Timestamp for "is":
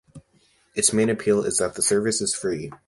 1.43-1.57, 2.21-2.33